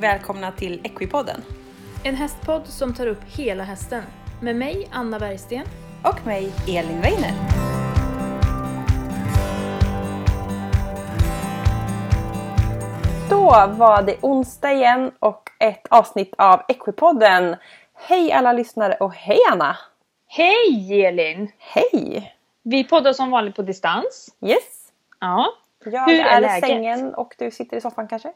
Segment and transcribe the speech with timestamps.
[0.00, 1.42] Välkomna till Equipodden.
[2.04, 4.02] En hästpodd som tar upp hela hästen.
[4.42, 5.64] Med mig, Anna Bergsten.
[6.04, 7.32] Och mig, Elin Weiner.
[13.30, 17.56] Då var det onsdag igen och ett avsnitt av Equipodden.
[17.94, 19.76] Hej alla lyssnare och hej Anna!
[20.26, 21.52] Hej Elin!
[21.58, 22.34] Hej!
[22.62, 24.34] Vi poddar som vanligt på distans.
[24.46, 24.92] Yes!
[25.20, 25.46] Ja.
[25.84, 26.68] Jag Hur är, är i läget?
[26.68, 28.32] sängen och du sitter i soffan kanske?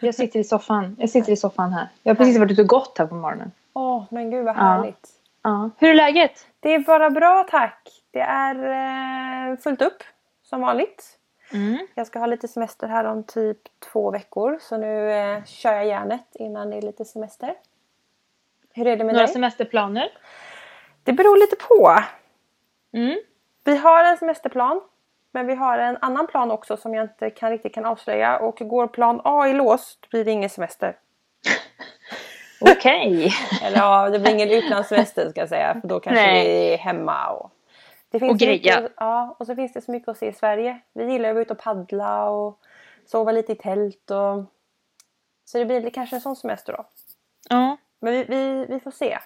[0.00, 0.96] Jag sitter i soffan.
[0.98, 1.88] Jag sitter i soffan här.
[2.02, 3.52] Jag har precis varit ute och gått här på morgonen.
[3.72, 4.60] Åh, men gud vad Ja.
[4.60, 5.08] härligt!
[5.42, 5.70] Ja.
[5.78, 6.46] Hur är läget?
[6.60, 7.88] Det är bara bra tack!
[8.10, 8.54] Det är
[9.52, 10.02] eh, fullt upp
[10.42, 11.18] som vanligt.
[11.52, 11.78] Mm.
[11.94, 13.58] Jag ska ha lite semester här om typ
[13.92, 17.54] två veckor så nu eh, kör jag järnet innan det är lite semester.
[18.74, 19.32] Hur är det med Några dig?
[19.34, 20.08] semesterplaner?
[21.04, 21.98] Det beror lite på.
[22.92, 23.18] Mm.
[23.64, 24.80] Vi har en semesterplan
[25.32, 28.56] men vi har en annan plan också som jag inte kan, riktigt kan avslöja och
[28.58, 30.96] går plan A i lås blir det ingen semester.
[32.60, 33.32] Okej.
[33.62, 36.46] Eller ja, det blir ingen utlandssemester ska jag säga för då kanske Nej.
[36.48, 37.50] vi är hemma och
[38.10, 38.88] det finns Och så mycket- greja.
[38.96, 40.80] Ja, och så finns det så mycket att se i Sverige.
[40.92, 42.58] Vi gillar att vara ute och paddla och
[43.06, 44.44] sova lite i tält och
[45.44, 46.84] så det blir kanske en sån semester då.
[47.48, 47.76] Ja.
[48.00, 49.18] Men vi, vi, vi får se.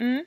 [0.00, 0.24] Mm.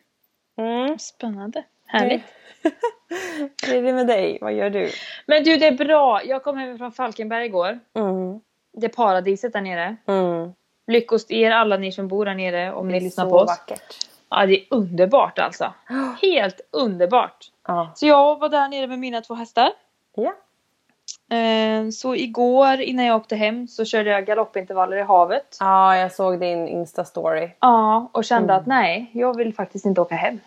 [0.57, 0.99] Mm.
[0.99, 1.63] Spännande.
[1.85, 2.23] Härligt.
[3.67, 4.37] Hur är det med dig?
[4.41, 4.89] Vad gör du?
[5.25, 6.23] Men du, det är bra.
[6.23, 7.79] Jag kom hem från Falkenberg igår.
[7.95, 8.39] Mm.
[8.73, 9.95] Det är paradiset där nere.
[10.07, 10.53] Mm.
[10.87, 13.47] Lyckos er alla ni som bor där nere om ni lyssnar så på oss.
[13.47, 13.95] vackert.
[14.29, 15.73] Ja, det är underbart alltså.
[16.21, 17.51] Helt underbart.
[17.67, 17.91] Ja.
[17.95, 19.69] Så jag var där nere med mina två hästar.
[20.15, 20.33] ja.
[21.37, 25.57] Eh, Så igår innan jag åkte hem så körde jag galoppintervaller i havet.
[25.59, 27.49] Ja, jag såg din Insta-story.
[27.59, 28.61] Ja, och kände Mm.
[28.61, 30.39] att nej, jag vill faktiskt inte åka hem.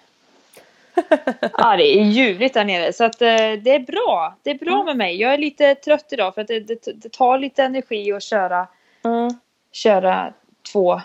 [1.59, 2.93] Ja, det är ljuvligt där nere.
[2.93, 4.35] Så att eh, det är bra.
[4.43, 4.87] Det är bra Mm.
[4.87, 5.17] med mig.
[5.21, 8.67] Jag är lite trött idag för att det, det, det tar lite energi att köra,
[9.05, 9.31] Mm.
[9.73, 10.33] köra
[10.73, 11.01] två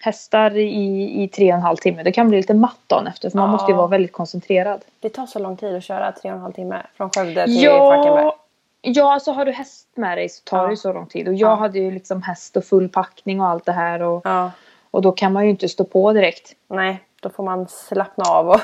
[0.00, 2.02] hästar i, i tre och en halv timme.
[2.02, 3.52] Det kan bli lite matt dagen efter för man Ja.
[3.52, 4.80] måste ju vara väldigt koncentrerad.
[5.00, 7.60] Det tar så lång tid att köra tre och en halv timme från Skövde till
[7.68, 8.24] Falkenberg.
[8.24, 8.36] Ja,
[8.82, 10.66] ja, så har du häst med dig så tar Ja.
[10.70, 11.28] det så lång tid.
[11.28, 11.54] Och jag Ja.
[11.54, 14.02] hade ju liksom häst och full packning och allt det här.
[14.02, 14.50] Och, Ja.
[14.90, 16.52] och då kan man ju inte stå på direkt.
[16.68, 18.60] Nej, då får man slappna av och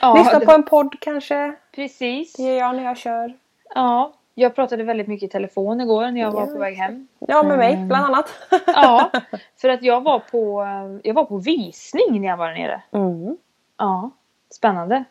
[0.00, 1.54] Ja, lyssna det- på en podd kanske.
[1.74, 2.32] Precis.
[2.32, 3.34] Det gör jag när jag kör.
[3.74, 7.08] Ja, jag pratade väldigt mycket i telefon igår när jag var på väg hem.
[7.18, 7.88] Ja, med mig Mm.
[7.88, 8.34] bland annat.
[8.66, 9.10] Ja,
[9.60, 10.66] för att jag var på,
[11.02, 12.82] jag var på visning när jag var där nere.
[12.92, 13.36] Mm.
[13.78, 14.10] Ja,
[14.50, 15.04] spännande.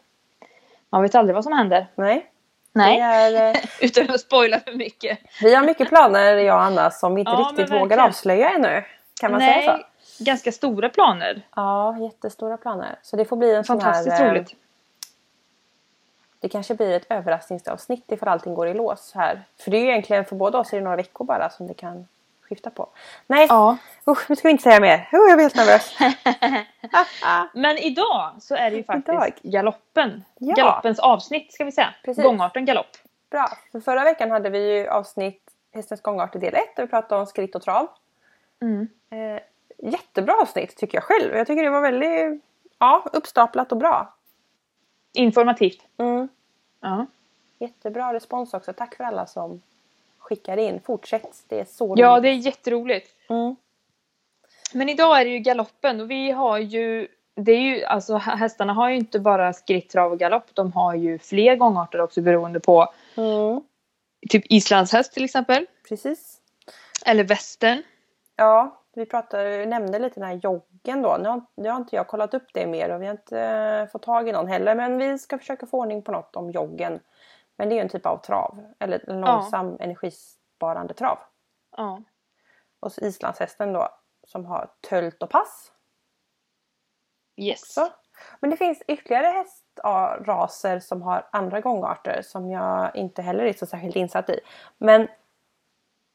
[0.90, 1.88] Man vet aldrig vad som händer.
[1.96, 2.25] Nej.
[2.72, 5.19] Nej, är, eh, utan att spoila för mycket.
[5.41, 8.84] vi har mycket planer jag och Anna som vi inte Ja, riktigt vågar avslöja ännu.
[9.22, 9.84] Kan man Nej, säga så?
[10.19, 11.41] Ganska stora planer.
[11.55, 12.95] Ja, jättestora planer.
[13.01, 14.25] Så det får bli en sån Fantastiskt här...
[14.25, 14.55] eh, roligt.
[16.39, 19.43] Det kanske blir ett överraskningsavsnitt ifall allting går i lås här.
[19.59, 21.73] För det är ju egentligen för båda oss är det några veckor bara som det
[21.73, 22.07] kan
[22.41, 22.87] skifta på.
[23.27, 23.77] Nej, Ja.
[24.07, 24.97] usch, nu ska vi inte säga mer.
[24.97, 25.95] Uh, jag blir helt nervös.
[27.53, 29.33] Men idag så är det ju faktiskt Idag.
[29.43, 30.23] galoppen.
[30.39, 30.53] Ja.
[30.55, 31.93] Galoppens avsnitt ska vi säga.
[32.05, 32.23] Precis.
[32.23, 32.97] Gångarten galopp.
[33.29, 33.47] Bra.
[33.71, 35.41] För förra veckan hade vi ju avsnitt
[35.73, 37.87] Hästens gångart i del 1 där vi pratade om skritt och trav.
[38.61, 38.87] Mm.
[39.09, 39.41] Eh,
[39.77, 41.35] jättebra avsnitt tycker jag själv.
[41.35, 42.41] Jag tycker det var väldigt
[42.79, 44.13] ja, uppstaplat och bra.
[45.13, 45.85] Informativt.
[45.97, 46.27] Mm.
[46.81, 47.05] Ja.
[47.59, 48.73] Jättebra respons också.
[48.73, 49.61] Tack för alla som
[50.17, 50.79] skickar in.
[50.85, 51.43] Fortsätt.
[51.47, 52.23] Det är så ja, roligt.
[52.23, 53.11] det är jätteroligt.
[53.29, 53.55] Mm.
[54.73, 58.73] Men idag är det ju galoppen och vi har ju det är ju, alltså hästarna
[58.73, 60.45] har ju inte bara skritt, trav och galopp.
[60.53, 63.61] De har ju fler gångarter också beroende på Mm.
[64.29, 65.65] typ islandshäst till exempel.
[65.89, 66.41] Precis.
[67.05, 67.83] Eller västern.
[68.35, 71.17] Ja, vi pratade, nämnde lite den här joggen då.
[71.17, 73.88] Nu har, nu har inte jag kollat upp det mer och vi har inte eh,
[73.88, 74.75] fått tag i någon heller.
[74.75, 77.00] Men vi ska försöka få ordning på något om joggen.
[77.57, 78.73] Men det är ju en typ av trav.
[78.79, 81.17] Eller en långsam energisparande trav.
[81.78, 82.01] Ja.
[82.79, 83.90] Och så islandshästen då
[84.28, 85.72] som har tölt och pass.
[87.37, 87.73] Yes.
[87.73, 87.87] Så.
[88.40, 93.66] Men det finns ytterligare hästraser som har andra gångarter som jag inte heller är så
[93.66, 94.40] särskilt insatt i.
[94.78, 95.08] Men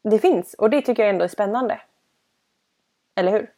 [0.02, 1.80] det finns och det tycker jag ändå är spännande.
[3.14, 3.50] Eller hur?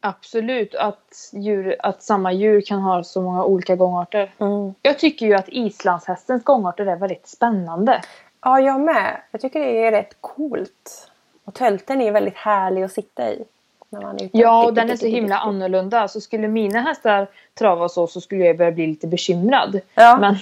[0.00, 4.30] Absolut att, djur, att samma djur kan ha så många olika gångarter.
[4.38, 4.74] Mm.
[4.82, 8.02] Jag tycker ju att islandshästens gångarter är väldigt spännande.
[8.40, 9.20] Ja, jag med.
[9.30, 11.10] Jag tycker det är rätt coolt.
[11.44, 13.44] Och tölten är väldigt härlig att sitta i.
[13.88, 16.08] När man är ute Ja, och den är så himla annorlunda.
[16.08, 19.80] Så skulle mina hästar trava så så skulle jag börja bli lite bekymrad.
[19.94, 20.18] Ja.
[20.20, 20.36] Men,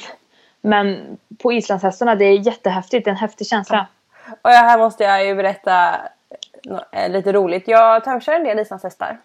[0.60, 3.04] men på islandshästarna, det är jättehäftigt.
[3.04, 3.86] Det är en häftig känsla.
[4.42, 6.00] Och här måste jag ju berätta
[7.08, 7.68] lite roligt.
[7.68, 9.18] Jag tömkör en del islandshästar.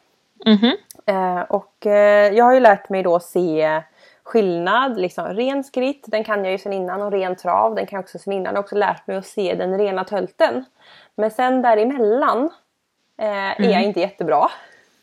[0.46, 0.72] Mhm.
[1.06, 3.82] Eh, och eh, jag har ju lärt mig då se
[4.24, 4.98] skillnad.
[5.00, 7.02] Liksom, ren skritt, den kan jag ju sen innan.
[7.02, 8.46] Och ren trav, den kan jag också sen innan.
[8.46, 10.66] Jag har också lärt mig att se den rena tölten.
[11.16, 12.50] Men sen däremellan
[13.18, 13.82] eh, är Mm.
[13.82, 14.50] inte jättebra.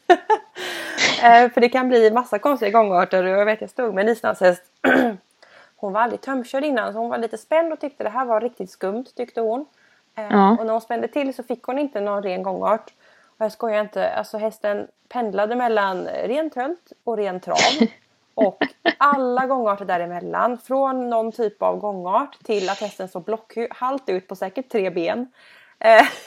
[1.23, 4.13] eh, för det kan bli massa konstiga gångarter och jag vet jag stod med en
[4.13, 4.63] islandshäst.
[5.77, 8.41] hon var aldrig tömkörd innan så hon var lite spänd och tyckte det här var
[8.41, 9.67] riktigt skumt tyckte hon.
[10.15, 10.57] Eh, Ja.
[10.59, 12.93] Och när hon spände till så fick hon inte någon ren gångart.
[13.39, 17.57] Och jag skojar inte, alltså hästen pendlade mellan ren tölt och ren trav.
[18.35, 18.63] Och
[18.99, 20.59] alla gångarter däremellan.
[20.59, 25.33] Från någon typ av gångart till att hästen såg blockhalt ut på säkert tre ben.
[25.79, 26.03] Eh,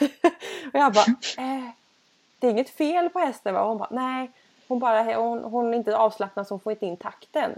[0.72, 1.04] och jag bara,
[1.38, 1.70] eh,
[2.38, 3.60] det är inget fel på hästen va?
[3.60, 4.30] Och hon bara, nej.
[4.68, 7.50] Hon, bara, hon, hon är inte avslappnad så hon får inte in takten.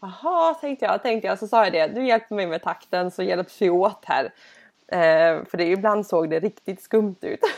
[0.00, 1.38] Jaha, tänkte jag, tänkte jag.
[1.38, 4.30] Så sa jag det, du hjälper mig med takten så hjälps vi åt här.
[4.92, 7.40] Eh, för det, ibland såg det riktigt skumt ut.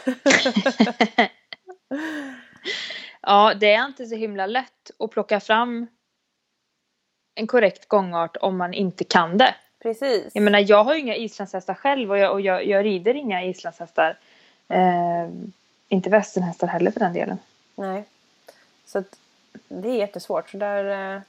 [3.21, 5.87] Ja, det är inte så himla lätt att plocka fram
[7.35, 9.55] en korrekt gångart om man inte kan det.
[9.83, 10.31] Precis.
[10.35, 13.45] Jag menar, jag har ju inga islandshästar själv och jag, och jag, jag rider inga
[13.45, 14.19] islandshästar.
[14.69, 15.29] Eh,
[15.89, 17.39] inte västernhästar heller för den delen.
[17.75, 18.05] Nej.
[18.87, 19.19] Så att
[19.69, 20.51] det är jättesvårt.
[20.51, 21.21] Så där, eh,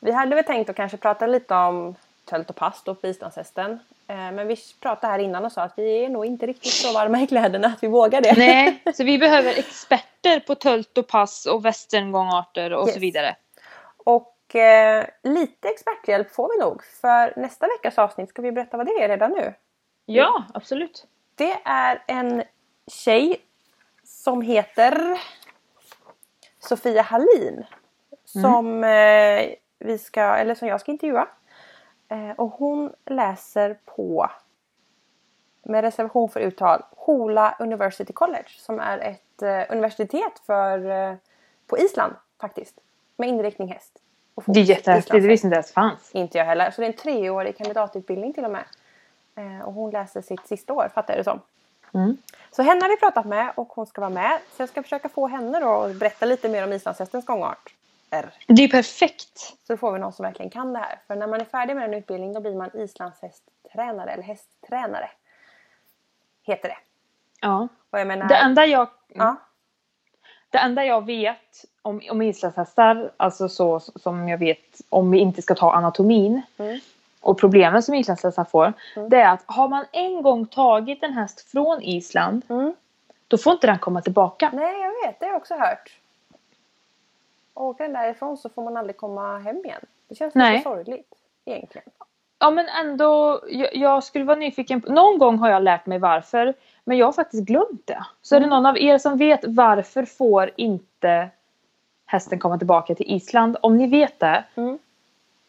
[0.00, 1.94] vi hade väl tänkt att kanske prata lite om
[2.24, 3.78] tölt och pass då på islandshästen.
[4.10, 6.92] Eh, men vi pratade här innan och sa att vi är nog inte riktigt så
[6.92, 8.34] varma i kläderna att vi vågar det.
[8.38, 13.02] Nej, så vi behöver experter på tölt och pass och västerngångarter och så Yes.
[13.02, 13.36] vidare.
[13.96, 16.84] Och eh, lite experthjälp får vi nog.
[16.84, 19.54] För nästa veckas avsnitt ska vi berätta vad det är redan nu.
[20.06, 21.06] Ja, absolut.
[21.34, 22.42] Det är en
[22.92, 23.36] tjej
[24.04, 25.18] som heter
[26.60, 27.64] Sofia Hallin.
[28.24, 29.46] Som, eh,
[29.78, 31.28] vi ska, eller som jag ska intervjua.
[32.08, 34.30] Eh, och hon läser på,
[35.62, 38.48] med reservation för uttal, Hola University College.
[38.58, 41.14] Som är ett eh, universitet för, eh,
[41.66, 42.80] på Island faktiskt.
[43.16, 43.98] Med inriktning häst.
[44.44, 46.10] Det är jättehäftigt, det visste inte ens fanns.
[46.12, 46.70] Inte jag heller.
[46.70, 48.64] Så det är en treårig kandidatutbildning till och med.
[49.64, 51.40] Och hon läser sitt sista år fattar jag det som.
[51.94, 52.16] Mm.
[52.50, 54.38] Så henne har vi pratat med och hon ska vara med.
[54.56, 57.74] Så jag ska försöka få henne då att berätta lite mer om islandshästens gångart.
[58.10, 58.32] R.
[58.46, 59.56] Det är perfekt.
[59.66, 60.98] Så får vi någon som verkligen kan det här.
[61.06, 65.10] För när man är färdig med en utbildning då blir man islandshästtränare eller hästtränare.
[66.42, 66.78] Heter det.
[67.40, 67.68] Ja.
[67.90, 68.28] Och jag menar...
[68.28, 69.36] Det enda jag, ja,
[70.50, 75.42] det enda jag vet om, om islandshästar, alltså så som jag vet om vi inte
[75.42, 76.80] ska ta anatomin Mm.
[77.20, 78.72] och problemen som islandshästar får.
[78.96, 79.08] Mm.
[79.08, 82.74] Det är att har man en gång tagit en häst från Island mm.
[83.28, 84.50] då får inte den komma tillbaka.
[84.52, 85.97] Nej jag vet, det har jag också hört.
[87.58, 89.80] Åker den därifrån så får man aldrig komma hem igen.
[90.08, 90.52] Det känns Nej.
[90.52, 91.14] lite sorgligt
[91.44, 91.88] egentligen.
[92.38, 94.82] Ja men ändå, jag, jag skulle vara nyfiken.
[94.88, 96.54] Någon gång har jag lärt mig varför.
[96.84, 98.04] Men jag har faktiskt glömt det.
[98.22, 101.28] Så är det någon av er som vet varför får inte
[102.06, 103.56] hästen komma tillbaka till Island?
[103.62, 104.78] Om ni vet det, Mm.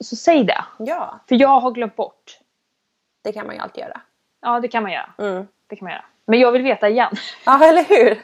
[0.03, 0.63] så säg det.
[0.77, 2.39] Ja, För jag har glömt bort.
[3.21, 4.01] det kan man ju alltid göra.
[4.41, 5.09] Ja det kan man göra.
[5.17, 5.47] Mm.
[5.67, 6.05] Det kan man göra.
[6.25, 7.13] Men jag vill veta igen.
[7.45, 8.21] Ja, eller hur?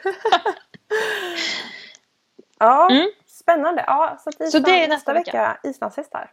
[2.58, 3.10] ja, Mm.
[3.46, 3.84] Spännande.
[3.86, 6.30] Ja, så, Island, Så det är nästa nästa vecka islandshästar.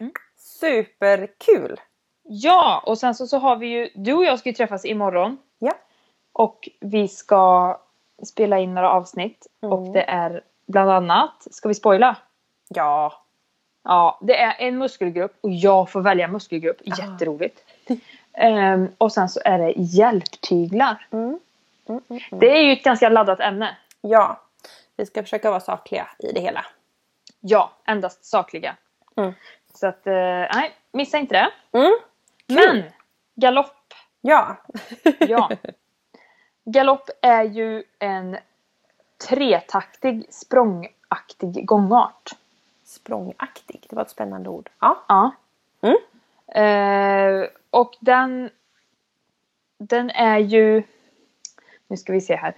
[0.00, 0.12] Mm.
[0.36, 1.80] Superkul!
[2.22, 5.38] Ja, och sen så, så har vi ju, du och jag ska ju träffas imorgon.
[5.58, 5.72] Ja.
[6.32, 7.78] Och vi ska
[8.26, 9.46] spela in några avsnitt.
[9.62, 9.72] Mm.
[9.72, 12.16] Och det är bland annat, ska vi spoila?
[12.68, 13.22] Ja,
[13.84, 16.80] Ja, det är en muskelgrupp och jag får välja muskelgrupp.
[16.80, 17.02] Ah.
[17.02, 17.64] Jätteroligt.
[18.34, 21.06] Ehm, och sen så är det hjälptyglar.
[21.10, 21.38] mm.
[21.88, 22.40] Mm, mm, mm.
[22.40, 23.76] Det är ju ett ganska laddat ämne.
[24.00, 24.40] ja.
[25.02, 26.66] Vi ska försöka vara sakliga i det hela.
[27.40, 28.76] Ja, endast sakliga.
[29.16, 29.32] Mm.
[29.74, 30.14] Så att, eh,
[30.54, 31.78] nej, missa inte det.
[31.78, 31.92] Mm.
[32.46, 32.84] Men,
[33.34, 33.94] galopp.
[34.20, 34.56] Ja,
[35.18, 35.50] Ja.
[36.64, 38.38] Galopp är ju en
[39.28, 42.30] tretaktig språngaktig gångart.
[42.84, 43.86] språngaktig.
[43.88, 44.70] Det var ett spännande ord.
[44.80, 45.30] Ja, Ja.
[45.80, 45.96] Mm.
[46.48, 48.50] Eh, och den,
[49.78, 50.82] den är ju...
[51.86, 52.54] Nu ska vi se här.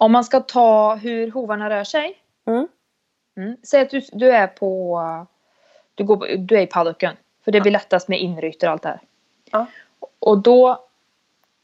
[0.00, 2.22] Om man ska ta hur hovarna rör sig.
[2.44, 2.68] Mm.
[3.36, 3.56] Mm.
[3.62, 5.26] Säg att du, du är på...
[5.94, 7.16] Du, går, på- du är i paddocken.
[7.44, 9.00] För det blir lättast med inrytor och allt det här.
[9.50, 9.66] Ja.
[10.18, 10.84] Och då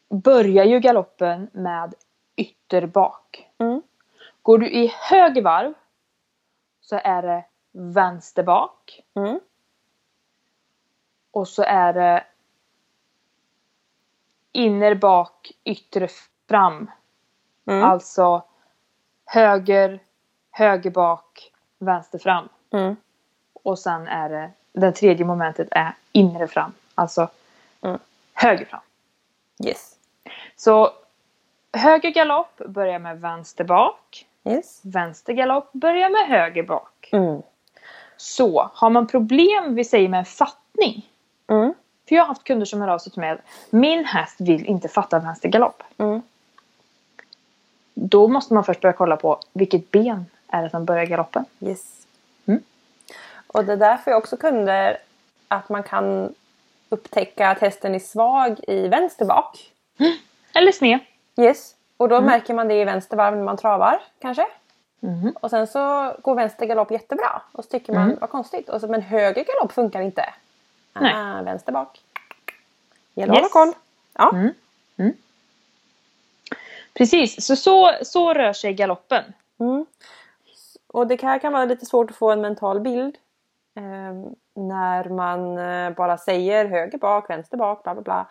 [0.08, 1.94] börjar ju galoppen med
[2.36, 3.50] ytterbak.
[3.58, 3.82] Mm.
[4.42, 5.74] Går du i höger varv
[6.80, 9.02] så är det vänster bak.
[9.14, 9.40] Mm.
[11.30, 12.24] Och så är det
[14.52, 16.08] inner bak, yttre
[16.48, 16.90] fram.
[17.66, 17.84] Mm.
[17.84, 18.42] Alltså
[19.26, 20.00] höger,
[20.50, 22.48] höger bak, vänster fram.
[22.72, 22.96] Mm.
[23.62, 26.72] Och sen är det, det tredje momentet är inre fram.
[26.94, 27.28] Alltså
[27.82, 27.98] Mm.
[28.34, 28.80] höger fram.
[29.64, 29.96] Yes.
[30.56, 30.90] Så
[31.72, 34.26] höger galopp börjar med vänster bak.
[34.44, 34.80] Yes.
[34.84, 37.08] Vänster galopp börjar med höger bak.
[37.12, 37.42] Mm.
[38.16, 41.08] Så har man problem, vi säger med fattning.
[41.46, 41.74] Mm.
[42.08, 43.38] För jag har haft kunder som hör av sig till mig
[43.70, 45.82] min häst vill inte fatta vänster galopp.
[47.96, 48.08] Mm.
[48.08, 51.44] Då måste man först börja kolla på vilket ben är det som börjar galoppen.
[51.60, 52.06] Yes.
[52.46, 52.62] Mm.
[53.46, 54.96] Och det är därför jag också kunde
[55.48, 56.34] att man kan
[56.88, 59.72] upptäcka att hästen är svag i vänster bak.
[60.54, 60.98] Eller sned.
[61.36, 61.74] Yes.
[61.96, 64.46] Och då märker man det i vänster varv när man travar kanske.
[65.02, 65.32] Mm.
[65.40, 67.42] Och sen så går vänster galopp jättebra.
[67.52, 68.16] Och så tycker man, Mm.
[68.20, 68.68] vad konstigt.
[68.68, 70.34] Och så, men höger galopp funkar inte.
[71.00, 71.12] Nej.
[71.14, 72.00] Ah, vänster bak.
[73.14, 73.52] Gäller att Yes.
[73.52, 73.74] hålla koll.
[74.14, 74.30] Ja.
[74.98, 75.14] Mm.
[76.98, 79.24] Precis, så, så så rör sig galoppen.
[79.60, 79.86] Mm.
[80.86, 83.16] Och det här kan vara lite svårt att få en mental bild.
[83.76, 88.26] Eh, när man eh, bara säger höger bak, vänster bak, bla bla bla.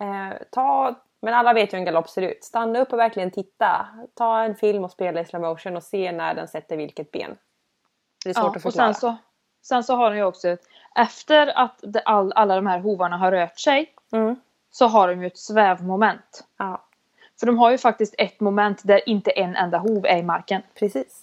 [0.00, 2.44] Eh, ta, men alla vet ju hur en galopp ser ut.
[2.44, 3.86] Stanna upp och verkligen titta.
[4.14, 7.36] Ta en film och spela i slow motion och se när den sätter vilket ben.
[8.24, 8.94] Det är svårt Ja, att och förklara.
[8.94, 9.16] sen så,
[9.62, 10.56] sen så har den ju också,
[10.94, 14.36] efter att all, alla de här hovarna har rört sig, Mm.
[14.70, 16.44] så har de ju ett svävmoment.
[16.58, 16.84] Ja,
[17.40, 20.62] För de har ju faktiskt ett moment där inte en enda hov är i marken.
[20.78, 21.22] precis.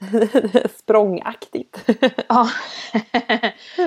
[0.78, 1.84] Språngaktigt.
[2.28, 2.48] Ja.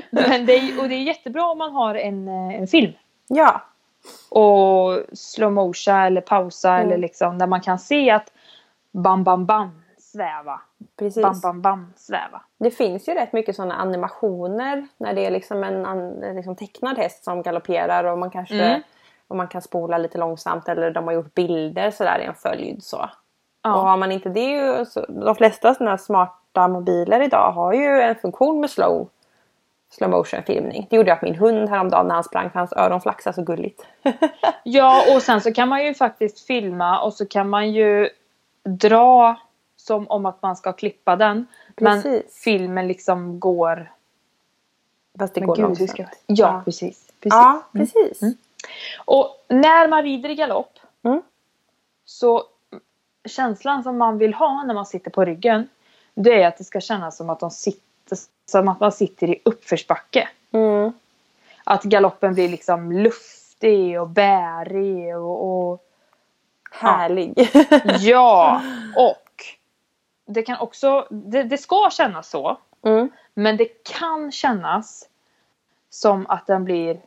[0.09, 2.93] Men det är, och det är jättebra om man har en, eh, en film.
[3.27, 3.61] ja,
[4.29, 6.87] Och slow motion eller pausa Mm.
[6.87, 8.33] eller liksom där man kan se att
[8.91, 10.61] bam bam bam sväva.
[10.99, 11.21] precis.
[11.23, 12.41] Bam bam bam sväva.
[12.57, 16.97] Det finns ju rätt mycket sådana animationer när det är liksom en an, liksom tecknad
[16.97, 18.81] häst som galopperar och man kanske Mm.
[19.29, 22.83] Och man kan spola lite långsamt eller de har gjort bilder sådär i en följd
[22.83, 22.97] så.
[22.97, 23.09] Och
[23.61, 23.69] Ja.
[23.69, 28.59] har man inte det så, de flesta sådana smarta mobiler idag har ju en funktion
[28.59, 29.09] med slow
[29.91, 30.87] slow motion filmning.
[30.89, 33.41] Det gjorde jag på min hund häromdagen när han sprang för hans öron flaxade så
[33.43, 33.85] gulligt.
[34.63, 38.09] ja och sen så kan man ju faktiskt filma och så kan man ju
[38.63, 39.35] dra
[39.77, 41.47] som om att man ska klippa den.
[41.77, 42.41] Men Precis.
[42.43, 43.91] filmen liksom går...
[45.19, 45.89] Fast det Men går gud, långsamt.
[45.89, 46.05] ska...
[46.25, 47.07] Ja, precis.
[47.19, 47.33] precis.
[47.33, 48.21] Ja, precis.
[48.21, 48.33] Mm.
[48.97, 51.21] Och när man rider i galopp Mm.
[52.05, 52.43] så
[53.25, 55.67] känslan som man vill ha när man sitter på ryggen
[56.13, 59.41] det är att det ska kännas som att, de sitter, som att man sitter i
[59.45, 60.29] uppförsbacke.
[60.51, 60.91] Mm.
[61.63, 65.85] Att galoppen blir liksom luftig och bärig och, och
[66.71, 67.49] Härlig.
[67.99, 68.61] ja!
[68.97, 69.43] Och
[70.25, 73.09] det kan också, det, det ska kännas så mm.
[73.33, 75.09] men det kan kännas
[75.89, 77.01] som att den blir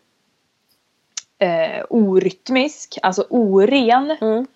[1.42, 4.16] eh, orytmisk, alltså oren.
[4.20, 4.46] Mm.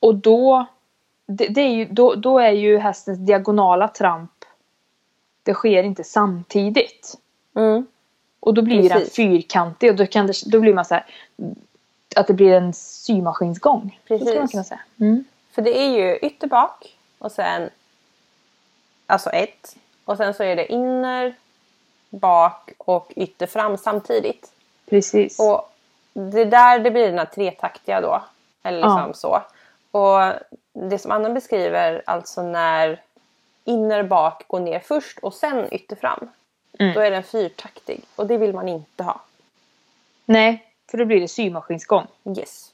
[0.00, 0.66] Och då,
[1.26, 4.30] det, det är ju, då, då är ju hästens diagonala tramp
[5.42, 7.18] det sker inte samtidigt.
[7.54, 7.86] Mm.
[8.40, 9.14] Och då blir den Precis.
[9.14, 11.06] fyrkantig och då, kan det, då blir man så här
[12.16, 14.00] att det blir en symaskinsgång.
[14.08, 14.50] Så skulle man Precis.
[14.50, 14.80] kunna säga.
[15.00, 15.24] Mm.
[15.50, 17.70] För det är ju ytter bak och sen
[19.06, 21.34] alltså ett och sen så är det inner,
[22.10, 24.52] bak och ytter fram samtidigt.
[24.86, 25.40] Precis.
[25.40, 25.71] Och
[26.12, 28.22] det där det blir den här tretaktiga då.
[28.62, 29.12] Eller liksom Ja.
[29.14, 29.42] så.
[29.98, 30.32] Och
[30.90, 33.00] det som Anna beskriver, alltså när
[33.64, 36.30] inner bak går ner först och sen ytter fram.
[36.78, 36.94] Mm.
[36.94, 39.20] Då är den fyrtaktig och det vill man inte ha.
[40.24, 42.06] Nej, för då blir det symaskinsgång.
[42.38, 42.72] Yes,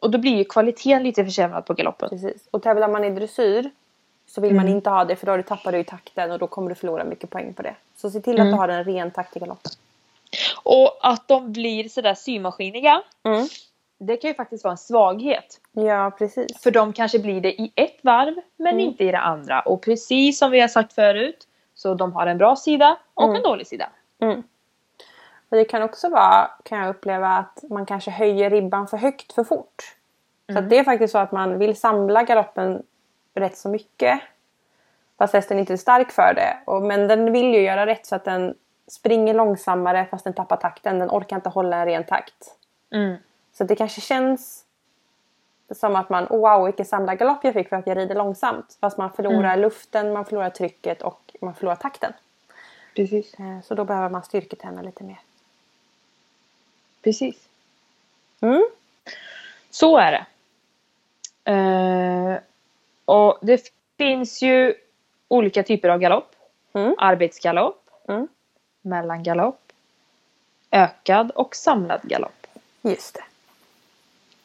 [0.00, 2.08] Och då blir ju kvaliteten lite försämrad på galoppen.
[2.08, 2.48] precis.
[2.50, 3.70] Och tävlar man i dressyr
[4.26, 4.76] så vill man Mm.
[4.76, 7.30] inte ha det för då tappar du i takten och då kommer du förlora mycket
[7.30, 7.74] poäng på det.
[7.96, 8.50] Så se till att Mm.
[8.52, 9.72] du har en ren takt i galoppen.
[10.64, 13.46] Och att de blir sådär symaskiniga, Mm.
[13.98, 15.60] det kan ju faktiskt vara en svaghet.
[15.72, 16.62] Ja, precis.
[16.62, 18.80] För de kanske blir det i ett varv, men Mm.
[18.80, 19.60] inte i det andra.
[19.60, 23.36] Och precis som vi har sagt förut, så de har en bra sida och Mm.
[23.36, 23.88] en dålig sida.
[24.22, 24.42] Mm.
[25.48, 29.32] Och det kan också vara, kan jag uppleva, att man kanske höjer ribban för högt
[29.32, 29.96] för fort.
[30.46, 30.68] Så Mm.
[30.68, 32.82] det är faktiskt så att man vill samla galoppen
[33.34, 34.20] rätt så mycket.
[35.18, 36.56] Fast hästen inte är stark för det.
[36.64, 38.54] Och, men den vill ju göra rätt så att den
[38.86, 40.98] springer långsammare fast den tappar takten.
[40.98, 42.56] Den orkar inte hålla en ren takt.
[42.90, 43.16] Mm.
[43.52, 44.64] Så det kanske känns
[45.70, 48.76] som att man, wow vilken samlad galopp jag fick för att jag rider långsamt.
[48.80, 49.60] Fast man förlorar Mm.
[49.60, 52.12] luften, man förlorar trycket och man förlorar takten.
[52.96, 53.34] Precis.
[53.34, 55.18] Eh, Så då behöver man styrketräna lite mer.
[57.02, 57.48] Precis.
[58.40, 58.64] Mm.
[59.70, 60.26] Så är det.
[61.52, 62.38] Eh,
[63.04, 64.74] och det finns ju
[65.28, 66.34] olika typer av galopp.
[66.72, 66.94] Mm.
[66.98, 68.28] Arbetsgalopp, Mm.
[68.84, 69.72] Mellangalopp,
[70.70, 72.46] ökad och samlad galopp.
[72.82, 73.24] Just det.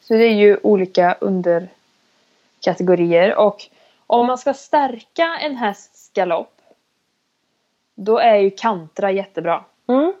[0.00, 3.34] Så det är ju olika underkategorier.
[3.34, 3.66] Och
[4.06, 6.60] om man ska stärka en hästs galopp
[7.94, 9.64] då är ju kantra jättebra.
[9.88, 10.12] Mm.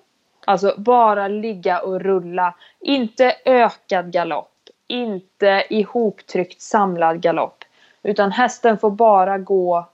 [0.44, 2.54] Alltså bara ligga och rulla.
[2.80, 4.52] Inte ökad galopp.
[4.86, 7.64] Inte ihoptryckt samlad galopp.
[8.02, 9.88] Utan hästen får bara gå.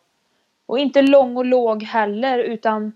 [0.66, 2.92] Och inte lång och låg heller utan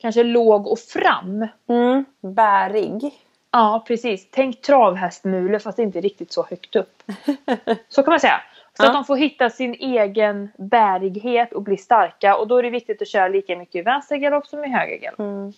[0.00, 1.46] kanske låg och fram.
[1.68, 2.04] Mm.
[2.20, 3.10] Bärig.
[3.50, 4.28] Ja precis.
[4.30, 7.02] Tänk travhästmule fast inte riktigt så högt upp.
[7.88, 8.40] Så kan man säga.
[8.76, 8.88] Så Ja.
[8.88, 12.36] att de får hitta sin egen bärighet och bli starka.
[12.36, 14.96] Och då är det viktigt att köra lika mycket i vänster galopp som i höger
[14.96, 15.18] galopp.
[15.18, 15.52] Mm.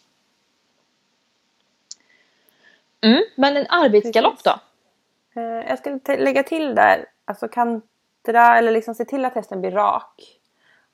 [3.04, 3.22] Mm.
[3.36, 4.50] Men en arbetsgalopp då?
[5.40, 9.70] Eh, Jag skulle lägga till där, alltså kantra eller liksom se till att hästen blir
[9.70, 10.38] rak.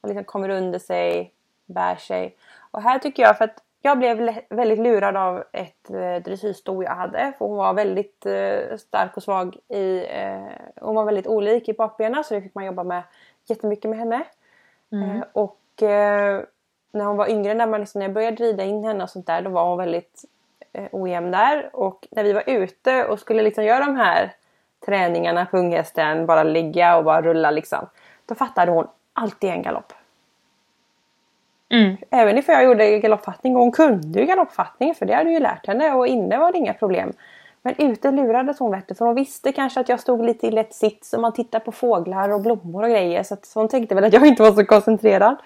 [0.00, 1.33] Och liksom kommer under sig,
[1.68, 2.37] bär sig.
[2.70, 6.94] Och här tycker jag, för att jag blev väldigt lurad av ett eh, dressyrsto jag
[6.94, 7.32] hade.
[7.38, 10.40] För hon var väldigt eh, stark och svag i, eh,
[10.80, 13.02] hon var väldigt olik i bakbenen så det fick man jobba med
[13.46, 14.25] jättemycket med henne.
[14.92, 16.42] Eh, och eh,
[16.92, 19.26] när hon var yngre, när, man liksom, när jag började rida in henne och sånt
[19.26, 20.25] där, då var hon väldigt
[20.72, 21.70] eh, ojämn där.
[21.72, 24.32] Och när vi var ute och skulle liksom göra de här
[24.87, 27.87] träningarna på unghästen, bara ligga och bara rulla liksom.
[28.26, 29.92] Då fattade hon alltid en galopp.
[31.70, 31.96] Mm.
[32.10, 35.66] Även ifall jag gjorde galoppfattning och hon kunde ju galoppfattning för det hade ju lärt
[35.66, 37.12] henne och inne var det inga problem.
[37.62, 40.50] Men ute lurades hon vet du, för hon visste kanske att jag stod lite i
[40.50, 43.68] lätt sits och man tittar på fåglar och blommor och grejer så, att, så hon
[43.68, 45.37] tänkte väl att jag inte var så koncentrerad.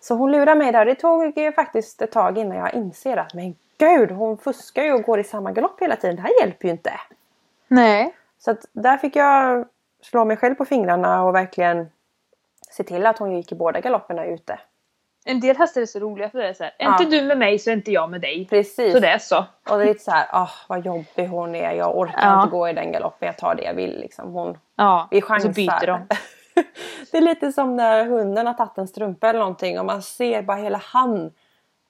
[0.00, 0.84] Så hon lurade mig där.
[0.84, 5.02] Det tog faktiskt ett tag innan jag inser att men gud hon fuskar ju och
[5.02, 6.16] går i samma galopp hela tiden.
[6.16, 6.92] Det här hjälper ju inte.
[7.68, 8.14] Nej.
[8.38, 9.66] Så att där fick jag
[10.02, 11.90] slå mig själv på fingrarna och verkligen
[12.70, 14.58] se till att hon gick i båda galopperna ute.
[15.28, 16.92] En del hästar är så roliga för det är så här, är Ja.
[17.02, 18.46] inte du med mig så är inte jag med dig.
[18.50, 18.92] Precis.
[18.92, 19.44] Så det är så.
[19.70, 21.72] Och det är lite så här, ah vad jobbig hon är.
[21.72, 22.42] Jag orkar Ja.
[22.42, 23.26] inte gå i den galoppen.
[23.26, 24.00] Jag tar det jag vill.
[24.00, 24.32] Liksom.
[24.32, 25.08] Hon, Ja.
[25.10, 25.48] vi och chansar.
[25.48, 26.06] så byter de.
[27.12, 30.42] det är lite som när hunden har tagit en strumpa eller någonting och man ser
[30.42, 31.32] bara hela han.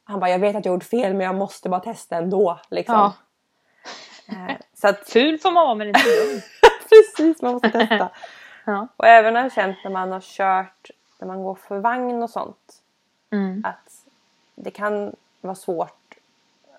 [0.05, 2.59] Han bara, jag vet att jag gjort fel men jag måste bara testa ändå.
[2.71, 2.95] Liksom.
[2.95, 3.13] Ja.
[4.29, 6.41] Eh, Så att, Ful får man vara men inte dum.
[6.89, 8.09] precis, man måste testa.
[8.69, 8.89] Ja.
[8.97, 12.31] Och även har jag känt när man har kört, när man går för vagn och
[12.31, 12.83] sånt.
[13.31, 13.63] Mm.
[13.67, 14.05] Att
[14.55, 16.15] det kan vara svårt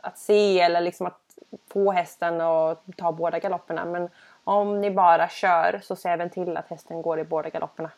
[0.01, 1.21] att se eller liksom att
[1.69, 3.85] få hästen att ta båda galopperna.
[3.85, 4.09] Men
[4.43, 7.89] om ni bara kör så se även till att hästen går i båda galopperna.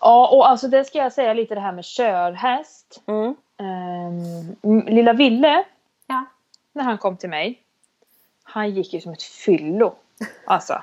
[0.00, 3.02] Ja och alltså det ska jag säga lite det här med körhäst.
[3.06, 3.34] Mm.
[3.56, 5.64] Ehm, lilla Ville,
[6.06, 6.24] Ja.
[6.72, 7.62] när han kom till mig.
[8.42, 9.94] Han gick ju som ett fyllo.
[10.46, 10.82] Alltså.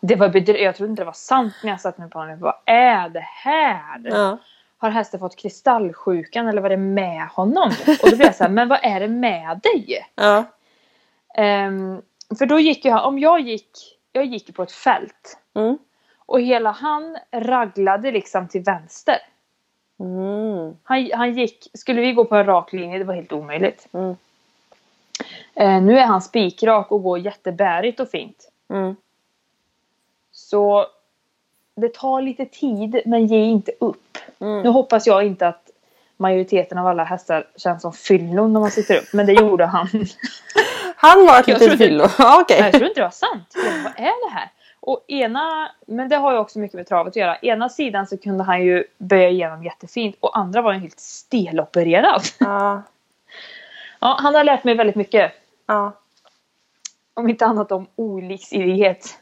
[0.00, 2.38] Det var bedrö- jag trodde inte det var sant när jag satt mig på honom.
[2.40, 4.00] Vad är det här?
[4.04, 4.38] Ja.
[4.84, 7.72] Har hästen fått kristallsjukan eller vad är det med honom?
[8.02, 10.06] Och då blev jag så här, men vad är det med dig?
[10.14, 10.44] Ja.
[11.34, 12.02] Ehm,
[12.38, 13.70] för då gick han, om jag gick,
[14.12, 15.38] jag gick på ett fält.
[15.54, 15.78] Mm.
[16.18, 19.16] Och hela han raglade liksom till vänster.
[20.00, 20.76] Mm.
[20.82, 23.88] Han, han gick, skulle vi gå på en rak linje, det var helt omöjligt.
[23.92, 24.16] Mm.
[25.54, 28.50] Eh, nu är han spikrak och går jättebärigt och fint.
[28.68, 28.96] Mm.
[30.32, 30.86] Så
[31.76, 34.18] det tar lite tid, men ge inte upp.
[34.44, 34.62] Mm.
[34.62, 35.70] Nu hoppas jag inte att
[36.16, 39.88] majoriteten av alla hästar känns som fyllon när man sitter upp, men det gjorde han.
[40.96, 42.04] Han var ett litet trodde- fyllo.
[42.18, 42.60] Ja, okej.
[42.60, 43.54] Jag tror inte det var sant.
[43.84, 44.50] Vad är det här?
[44.80, 47.36] Och ena, men det har ju också mycket med travet att göra.
[47.36, 52.22] Ena sidan så kunde han ju böja igenom jättefint och andra var ju helt stelopererad.
[52.38, 52.82] Ja.
[54.00, 55.32] Ja, han har lärt mig väldigt mycket.
[55.66, 55.92] ja.
[57.14, 59.18] Om inte annat om oliksidighet.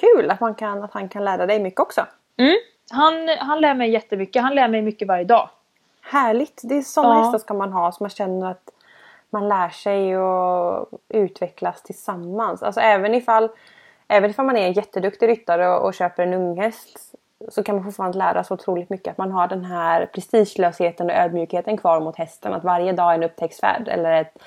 [0.00, 2.06] Kul att, man kan, att han kan lära dig mycket också.
[2.36, 2.56] Mm.
[2.92, 4.42] Han, han lär mig jättemycket.
[4.42, 5.48] Han lär mig mycket varje dag.
[6.02, 6.60] Härligt!
[6.64, 7.22] Det är sådana Ja.
[7.22, 8.70] hästar ska man ha så man känner att
[9.30, 12.62] man lär sig och utvecklas tillsammans.
[12.62, 13.48] Alltså även ifall,
[14.08, 17.14] även ifall man är en jätteduktig ryttare och, och köper en unghäst
[17.48, 19.10] så kan man fortfarande lära sig otroligt mycket.
[19.10, 22.54] Att man har den här prestigelösheten och ödmjukheten kvar mot hästen.
[22.54, 24.38] Att varje dag är en upptäcktsfärd eller ett,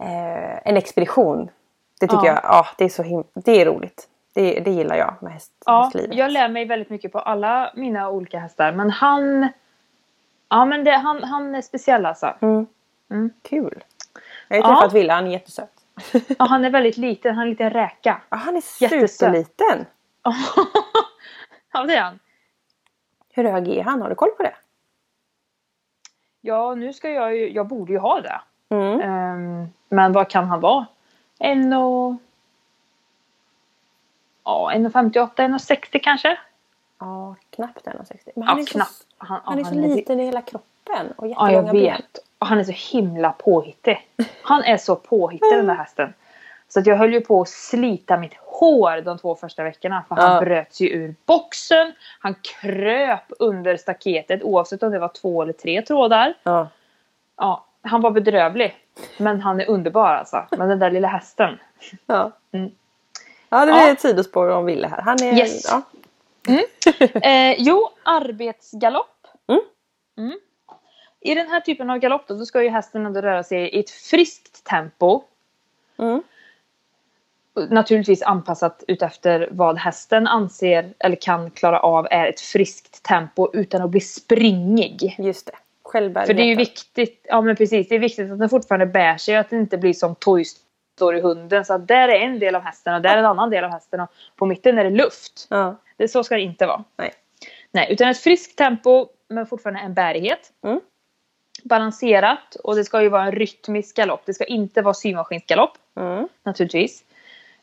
[0.00, 1.50] eh, en expedition.
[2.00, 2.32] Det tycker Ja.
[2.34, 4.08] jag ja, det är så him- det är roligt.
[4.38, 6.14] Det, det gillar jag med häst, Ja, hästlivet.
[6.14, 8.72] jag lär mig väldigt mycket på alla mina olika hästar.
[8.72, 9.48] Men han...
[10.48, 12.34] Ja, men det, han, han är speciell alltså.
[12.40, 12.66] Mm.
[13.10, 13.30] Mm.
[13.42, 13.84] Kul!
[14.48, 14.76] Jag har Ja.
[14.80, 15.70] träffat Wille, han är jättesöt.
[16.38, 17.34] Ja, han är väldigt liten.
[17.34, 18.20] Han är en liten räka.
[18.28, 19.86] Ja, han är superliten!
[21.72, 22.18] ja, det är han.
[23.32, 24.02] Hur hög är han?
[24.02, 24.54] Har du koll på det?
[26.40, 27.50] Ja, nu ska jag ju...
[27.52, 28.40] Jag borde ju ha det.
[28.70, 29.00] Mm.
[29.00, 30.86] Ehm, men vad kan han vara?
[31.38, 32.14] En och...
[34.48, 36.38] Ja, 1,58, 1,60 kanske?
[37.00, 38.16] Ja, knappt 1,60.
[38.34, 38.90] Men Ja, han är knappt.
[38.92, 41.72] så, Han, han är ja, så liten i hela kroppen och Ja, jättelånga jag ben.
[41.82, 42.18] vet.
[42.38, 44.08] Och han är så himla påhittig.
[44.42, 46.14] Han är så påhittig den där hästen.
[46.68, 50.04] Så att jag höll ju på att slita mitt hår de två första veckorna.
[50.08, 50.40] För han Ja.
[50.40, 51.92] bröt sig ur boxen.
[52.20, 56.34] Han kröp under staketet oavsett om det var två eller tre trådar.
[56.42, 56.68] Ja.
[57.36, 58.76] Ja, han var bedrövlig.
[59.18, 60.44] Men han är underbar alltså.
[60.50, 61.58] Men den där lilla hästen.
[62.06, 62.30] Ja.
[62.52, 62.70] Mm.
[63.48, 63.90] Ja, det blir Ja.
[63.90, 65.02] ett sidospår om Wille här.
[65.02, 65.34] Han är...
[65.38, 65.66] Yes.
[65.70, 65.82] Ja.
[67.22, 69.26] Eh, jo, arbetsgalopp.
[69.48, 69.60] Mm.
[70.18, 70.38] Mm.
[71.20, 73.80] I den här typen av galopp då, då ska ju hästen ändå röra sig i
[73.80, 75.22] ett friskt tempo.
[75.98, 76.22] Mm.
[77.70, 83.82] naturligtvis anpassat utefter vad hästen anser eller kan klara av är ett friskt tempo utan
[83.82, 85.16] att bli springig.
[85.18, 85.52] Just det.
[85.82, 86.26] Självbärighet.
[86.26, 89.16] För det är ju viktigt, ja men precis, det är viktigt att den fortfarande bär
[89.16, 90.44] sig och att det inte blir som Toy
[90.98, 91.64] Story-hunden.
[91.64, 93.70] Så att där är en del av hästen och där är en annan del av
[93.70, 95.46] hästen och på mitten är det luft.
[95.50, 95.76] Ja.
[95.96, 96.84] Det, så ska det inte vara.
[96.96, 97.12] Nej.
[97.72, 100.52] Nej, utan ett friskt tempo men fortfarande en bärighet.
[100.64, 100.80] Mm.
[101.64, 104.22] Balanserat och det ska ju vara en rytmisk galopp.
[104.24, 106.28] Det ska inte vara symaskinsgalopp Mm.
[106.42, 107.04] naturligtvis.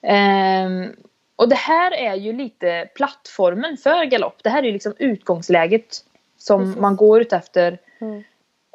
[0.02, 0.96] Ehm,
[1.36, 4.44] och det här är ju lite plattformen för galopp.
[4.44, 5.96] Det här är ju liksom utgångsläget
[6.38, 6.82] som Precis.
[6.82, 8.24] man går ut efter Mm.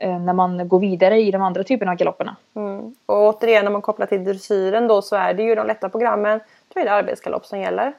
[0.00, 2.36] Eh, när man går vidare i de andra typerna av galopperna.
[2.54, 2.94] Mm.
[3.06, 6.40] Och återigen om man kopplar till dressyren då så är det ju de lätta programmen.
[6.74, 7.92] Då är det arbetsgalopp som gäller.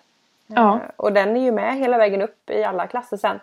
[0.47, 0.75] Ja.
[0.75, 3.35] Eh, Och den är ju med hela vägen upp i alla klasser sen.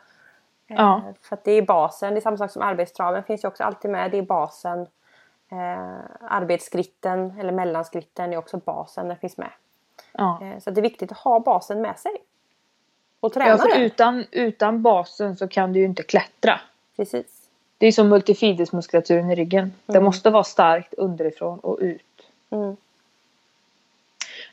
[0.68, 1.02] Eh, Ja.
[1.22, 2.14] För att det är basen.
[2.14, 4.10] Det är samma sak som arbetstraven finns ju också alltid med.
[4.10, 4.86] Det är basen.
[5.50, 9.08] Eh, arbetsskritten eller mellanskritten är också basen.
[9.08, 9.50] Den finns med.
[10.12, 10.38] Ja.
[10.42, 12.12] Eh, så det är viktigt att ha basen med sig.
[13.20, 16.60] Och träna Ja, för utan, utan basen så kan du ju inte klättra.
[16.96, 17.37] Precis.
[17.78, 19.72] Det är som multifidusmuskulaturen i ryggen.
[19.86, 20.04] Det Mm.
[20.04, 22.02] måste vara starkt underifrån och ut.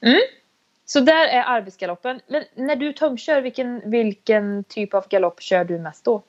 [0.02, 0.22] Mm.
[0.86, 2.20] Så där är arbetsgaloppen.
[2.28, 6.22] Men när du tömkör, vilken, vilken typ av galopp kör du mest då?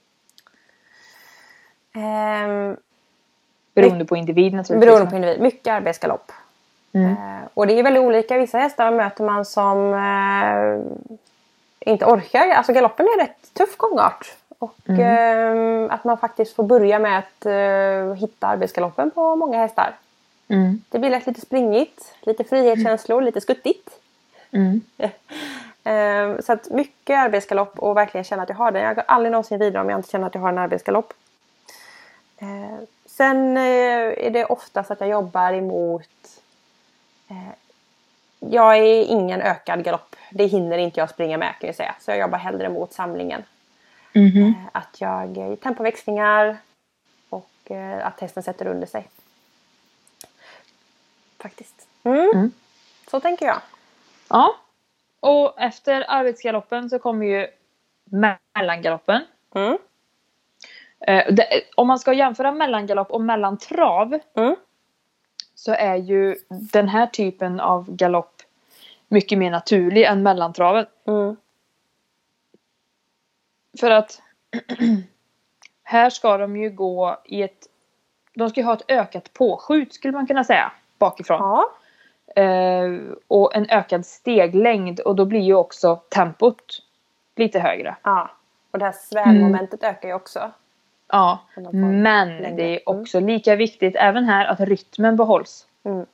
[1.95, 2.77] Ehm,
[3.75, 4.89] Beroende på individ naturligtvis.
[4.91, 5.41] beroende på individ.
[5.41, 6.33] Mycket arbetsgalopp.
[6.93, 7.11] Mm.
[7.11, 8.39] Eh, och det är väldigt olika.
[8.39, 12.49] Vissa hästar möter man som eh, inte orkar.
[12.51, 14.35] Alltså galoppen är rätt tuff gångart.
[14.59, 19.95] Och eh, att man faktiskt får börja med att eh, hitta arbetsgaloppen på många hästar.
[20.49, 20.83] Mm.
[20.89, 23.91] Det blir lätt lite springigt, lite frihetskänslor, lite skuttigt.
[24.51, 24.81] Mm.
[25.87, 28.83] Eh, så att mycket arbetsgalopp och verkligen känna att jag har den.
[28.83, 31.13] Jag går aldrig någonsin vidare om jag inte känner att jag har en arbetsgalopp.
[32.39, 36.41] Eh, sen eh, är det oftast att jag jobbar emot...
[37.29, 37.37] Eh,
[38.41, 40.17] jag är ingen ökad galopp.
[40.31, 41.95] Det hinner inte jag springa med kan jag säga.
[42.01, 43.43] Så jag jobbar hellre mot samlingen.
[44.17, 44.47] Mhm.
[44.49, 46.57] Eh, att jag eh, tempoväxlingar
[47.31, 49.09] och eh, att hästen sätter under sig.
[51.39, 51.89] Faktiskt.
[52.03, 52.31] Mm.
[52.35, 52.51] Mm.
[53.11, 53.61] Så tänker jag.
[54.29, 54.57] Ja.
[55.21, 57.47] Och efter arbetsgaloppen så kommer ju
[58.05, 59.23] mellangaloppen.
[59.55, 59.79] Mm.
[61.01, 64.57] Eh, det, om man ska jämföra mellangalopp och mellantrav Mm.
[65.55, 68.43] så är ju den här typen av galopp
[69.09, 70.87] mycket mer naturlig än mellantraven.
[71.07, 71.37] Mm.
[73.81, 74.23] För att
[75.83, 77.67] här ska de ju gå i ett...
[78.35, 81.39] De ska ju ha ett ökat påskjut skulle man kunna säga bakifrån.
[81.41, 81.71] Ja.
[82.43, 82.91] Eh,
[83.29, 86.83] och en ökad steglängd och då blir ju också tempot
[87.37, 87.97] lite högre.
[88.03, 88.31] Ja,
[88.71, 90.51] och det här svävmomentet ökar ju också.
[91.09, 91.39] Ja,
[91.73, 92.51] Men längre.
[92.57, 95.67] det är också lika viktigt även här att rytmen behålls.
[95.85, 96.07] Mm.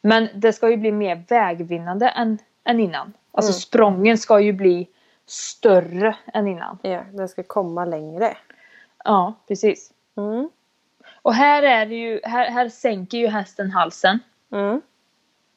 [0.00, 3.12] Men det ska ju bli mer vägvinnande än, än innan.
[3.32, 3.58] Alltså Mm.
[3.60, 4.88] sprången ska ju bli
[5.30, 6.78] större än innan.
[6.82, 8.36] Ja, den ska komma längre.
[9.04, 9.92] Ja, precis.
[10.16, 10.50] Mm.
[11.22, 14.18] Och här är det ju, här, här sänker ju hästen halsen
[14.52, 14.80] Mm.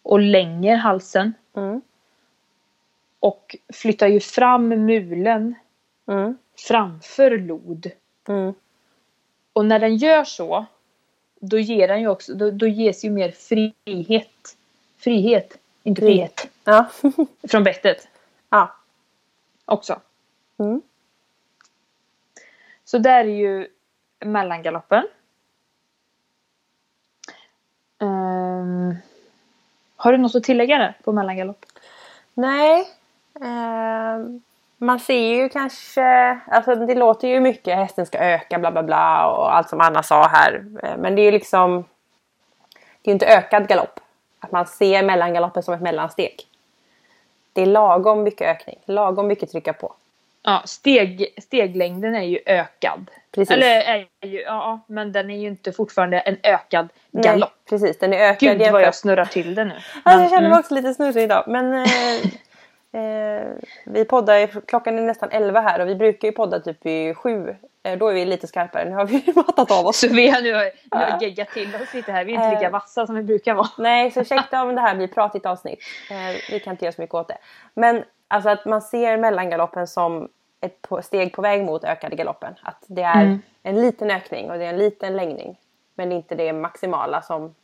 [0.04, 1.82] och länger halsen Mm.
[3.20, 5.56] och flyttar ju fram mulen
[6.08, 6.38] Mm.
[6.68, 7.92] framför lod.
[8.28, 8.54] Mm.
[9.54, 10.66] Och när den gör så
[11.40, 14.58] då ger den ju också, då, då ges ju mer frihet.
[14.98, 16.50] Frihet, inte Fri- frihet.
[16.64, 16.86] Ja.
[17.52, 18.08] Från bettet
[18.50, 18.76] ja.
[19.72, 20.00] Också.
[20.60, 20.82] Mm.
[22.84, 23.68] Så där är ju
[24.26, 25.08] mellangaloppen.
[28.02, 28.96] Ehm,
[29.96, 31.66] har du något att tillägga där på mellangalopp?
[32.34, 32.88] Nej.
[33.42, 34.42] ehm,
[34.78, 39.28] man ser ju kanske, alltså det låter ju mycket hästen ska öka bla bla bla
[39.28, 40.66] och allt som Anna sa här.
[40.84, 41.86] Eh, Men det är ju liksom
[43.02, 44.00] Det är inte ökad galopp.
[44.40, 46.48] Att man ser mellangaloppen som ett mellansteg.
[47.54, 49.94] Det är lagom mycket ökning, lagom mycket trycka på.
[50.44, 53.12] Ja, steg, steglängden är ju ökad.
[53.32, 53.52] Precis.
[53.52, 57.40] Eller är ju, ja, men den är ju inte fortfarande en ökad galopp.
[57.40, 59.74] Nej, precis, den är ökad Gud vad jämfört- jag snurrar till det nu.
[60.06, 61.44] Men, jag känner mig mm, också lite snurrig idag.
[61.48, 61.82] Men eh,
[63.02, 63.48] eh,
[63.86, 67.56] vi poddar, klockan är nästan 11 här och vi brukar ju podda typ vid 7.
[67.84, 68.86] Eh, då är vi lite skarpare.
[68.90, 69.98] Nu har vi mattat av oss.
[70.00, 70.72] Så vi har nu, nu
[71.06, 72.26] har geggat till oss lite här.
[72.26, 72.72] Vi är inte lika Eh.
[72.72, 73.68] vassa som vi brukar vara.
[73.78, 75.80] Nej, så ursäkta om det här blir pratigt avsnitt.
[76.12, 77.38] Eh, vi kan inte göra så mycket åt det.
[77.74, 80.30] Men alltså att man ser mellangaloppen som
[80.62, 82.54] ett steg på väg mot ökade galoppen.
[82.62, 83.42] Att det är Mm.
[83.64, 85.58] en liten ökning och det är en liten längning.
[85.96, 87.56] Men det är inte det maximala som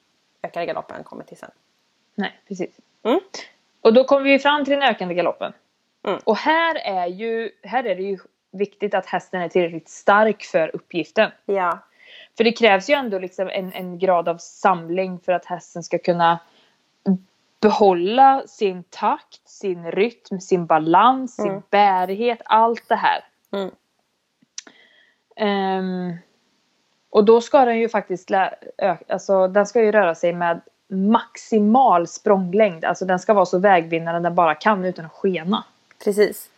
[0.44, 1.52] ökade galoppen kommer till sen.
[2.16, 2.76] Nej, precis.
[3.04, 3.20] Mm.
[3.82, 5.54] Och då kommer vi fram till den ökande galoppen.
[6.08, 6.20] Mm.
[6.24, 8.18] Och här är, ju, här är det ju
[8.52, 11.32] viktigt att hästen är tillräckligt stark för uppgiften.
[11.46, 11.80] Ja,
[12.38, 15.98] För det krävs ju ändå liksom en, en grad av samling för att hästen ska
[15.98, 16.40] kunna
[17.60, 21.62] behålla sin takt, sin rytm, sin balans, sin Mm.
[21.70, 23.24] bärighet, allt det här.
[23.52, 23.72] Mm.
[25.36, 26.18] Ehm,
[27.10, 28.32] och då ska den ju faktiskt
[29.08, 32.86] alltså, den ska ju röra sig med maximal språnglängd.
[32.86, 35.64] Alltså den ska vara så vägvinnande den bara kan utan att skena.
[36.04, 36.50] Precis.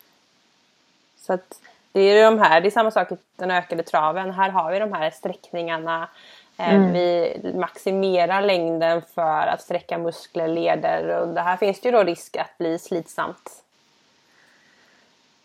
[1.18, 4.32] Så att det är de här, det är samma sak i den ökade traven.
[4.32, 6.10] Här har vi de här sträckningarna.
[6.58, 6.94] Eh, Mm.
[6.94, 12.04] Vi maximerar längden för att sträcka muskler, leder och det här finns det ju då
[12.04, 13.64] risk att bli slitsamt.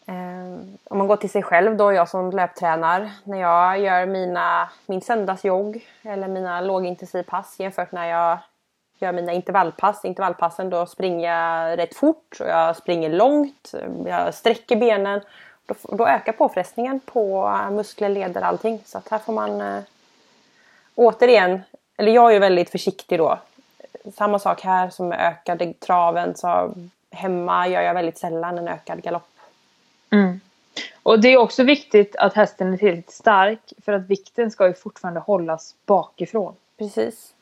[0.06, 3.10] Eh, om man går till sig själv då, jag som löptränar.
[3.24, 8.38] När jag gör mina, min söndagsjogg eller mina lågintensivpass jämfört när jag
[8.98, 10.04] gör mina intervallpass.
[10.04, 13.74] Intervallpassen då springer jag rätt fort och jag springer långt.
[14.06, 15.20] Jag sträcker benen.
[15.66, 18.82] Då, då ökar påfrestningen på muskler, leder, allting.
[18.84, 19.82] Så att här får man eh,
[20.94, 21.60] återigen,
[21.96, 23.38] eller jag är väldigt försiktig då.
[24.14, 26.36] Samma sak här som med ökade traven.
[26.36, 26.74] Så
[27.10, 29.28] hemma gör jag väldigt sällan en ökad galopp.
[30.10, 30.40] Mm.
[31.02, 34.74] Och det är också viktigt att hästen är tillräckligt stark för att vikten ska ju
[34.74, 36.54] fortfarande hållas bakifrån.
[36.78, 37.34] Precis.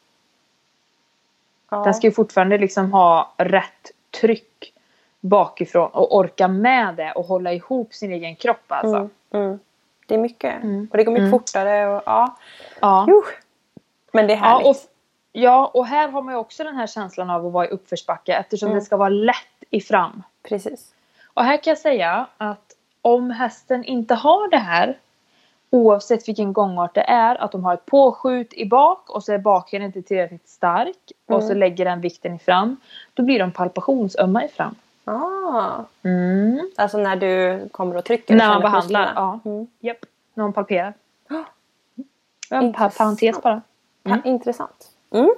[1.71, 1.85] Ja.
[1.85, 4.73] Den ska ju fortfarande liksom ha rätt tryck
[5.25, 8.97] bakifrån och orka med det och hålla ihop sin egen kropp alltså.
[8.97, 9.59] mm, mm.
[10.07, 10.63] Det är mycket.
[10.63, 10.89] Mm.
[10.91, 11.31] Och det går mycket Mm.
[11.39, 11.87] fortare.
[11.97, 12.37] Och, ja.
[12.81, 13.05] Ja.
[13.09, 13.23] Jo.
[14.13, 14.67] Men det är Ja, härligt.
[14.67, 14.77] och,
[15.33, 18.35] ja, och här har man ju också den här känslan av att vara i uppförsbacke
[18.35, 18.79] eftersom Mm.
[18.79, 20.23] det ska vara lätt i fram.
[20.49, 20.95] Precis.
[21.35, 24.99] Och här kan jag säga att om hästen inte har det här
[25.71, 29.39] oavsett vilken gångart det är, att de har ett påskjut i bak och så är
[29.39, 31.49] baken inte tillräckligt stark och Mm.
[31.49, 32.77] så lägger den vikten i fram.
[33.15, 34.75] Då blir de palpationsömma i fram.
[35.05, 35.85] Ah.
[36.03, 36.71] Mm.
[36.77, 38.37] Alltså när du kommer och trycker.
[38.37, 39.41] När man behandlar, ja.
[39.45, 39.67] Mm.
[39.81, 39.99] Japp.
[40.35, 40.95] När man palperar.
[41.29, 41.45] Ja.
[42.49, 43.63] Ja, parentes bara.
[44.05, 44.21] Mm.
[44.25, 44.91] Intressant.
[45.11, 45.31] Mm.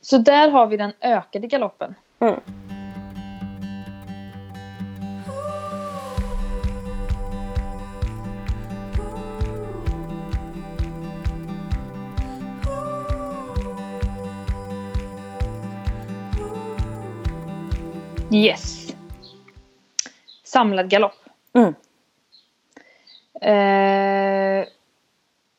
[0.00, 1.94] Så där har vi den ökade galoppen.
[18.32, 18.94] Yes.
[20.44, 21.16] Samlad galopp.
[21.52, 21.74] Mm.
[23.40, 24.66] Eh,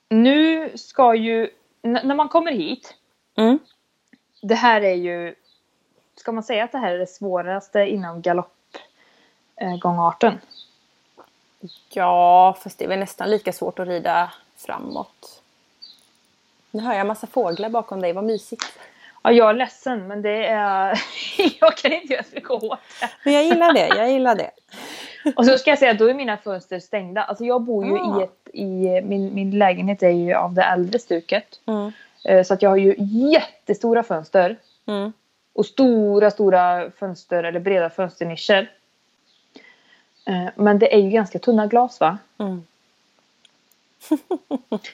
[0.10, 1.50] nu ska ju,
[1.82, 2.96] när man kommer hit,
[3.36, 3.60] Mm.
[4.42, 5.36] det här är ju,
[6.16, 10.40] ska man säga att det här är det svåraste inom galoppgångarten?
[11.90, 15.42] Ja, fast det är väl nästan lika svårt att rida framåt.
[16.72, 18.80] Nu hör jag massa fåglar bakom dig, vad mysigt.
[19.24, 21.00] Ja, jag är ledsen men det är,
[21.60, 23.10] jag kan inte göra så mycket åt det.
[23.26, 24.52] Men jag gillar det, jag gillar det.
[25.36, 27.24] Och så ska jag säga att då är mina fönster stängda.
[27.24, 28.20] Alltså jag bor ju Ah.
[28.20, 31.60] i ett, i, min, min lägenhet är ju av det äldre stuket.
[31.66, 31.92] Mm.
[32.26, 34.58] Eh, Så att jag har ju jättestora fönster.
[34.88, 35.14] Mm.
[35.54, 38.72] Och stora, stora fönster eller breda fönsternischer.
[40.28, 42.18] Eh, Men det är ju ganska tunna glas va?
[42.40, 42.64] Mm.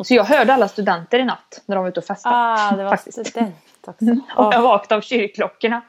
[0.04, 2.36] Så jag hörde alla studenter i natt när de var ute och festade.
[2.36, 3.28] Ah, det var Faktiskt.
[3.28, 4.06] student också.
[4.12, 4.62] Och jag Ah.
[4.62, 5.82] vaknade av kyrkklockorna.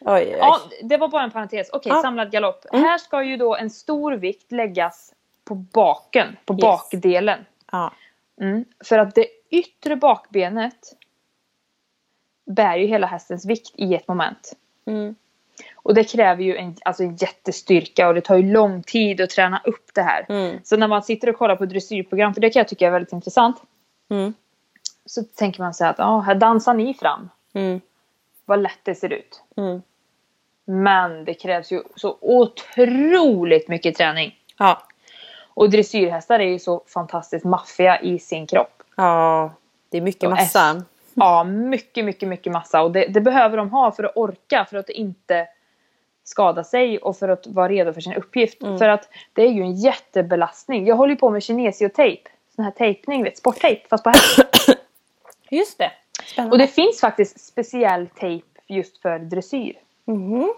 [0.00, 1.70] Oj, oj, Ja, det var bara en parentes.
[1.72, 2.02] Okej, Ja.
[2.02, 2.64] samlad galopp.
[2.72, 2.84] Mm.
[2.84, 5.12] Här ska ju då en stor vikt läggas
[5.44, 6.60] på baken, på Yes.
[6.62, 7.44] bakdelen.
[7.72, 7.92] Ja.
[8.40, 8.64] Mm.
[8.84, 10.78] För att det yttre bakbenet
[12.46, 14.52] bär ju hela hästens vikt i ett moment.
[14.86, 15.14] Mm.
[15.84, 19.60] Och det kräver ju en, alltså jättestyrka och det tar ju lång tid att träna
[19.64, 20.26] upp det här.
[20.28, 20.58] Mm.
[20.64, 23.12] Så när man sitter och kollar på dressyrprogram, för det kan jag tycka är väldigt
[23.12, 23.62] intressant.
[24.10, 24.34] Mm.
[25.06, 27.30] Så tänker man sig att ja, här dansar ni fram.
[27.52, 27.80] Mm.
[28.44, 29.42] Vad lätt det ser ut.
[29.56, 29.82] Mm.
[30.64, 34.34] Men det krävs ju så otroligt mycket träning.
[34.58, 34.82] Ja.
[35.54, 38.82] Och dressyrhästar är ju så fantastiskt maffiga i sin kropp.
[38.96, 39.52] ja,
[39.88, 40.82] det är mycket massa.
[41.14, 42.82] Ja, mycket, mycket, mycket massa.
[42.82, 45.48] Och det, det behöver de ha för att orka, för att inte
[46.24, 48.62] skada sig och för att vara redo för sin uppgift.
[48.62, 48.78] Mm.
[48.78, 50.86] För att det är ju en jättebelastning.
[50.86, 52.30] Jag håller ju på med kinesiotejp.
[52.56, 54.38] Sån här tejpning, vet, sporttejp fast på häst.
[55.50, 55.92] Just det.
[56.24, 56.52] Spännande.
[56.52, 59.78] Och det finns faktiskt speciell tejp just för dressyr.
[60.04, 60.54] Mhm.